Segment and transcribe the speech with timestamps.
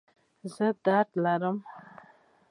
[0.53, 1.57] زه درد لرم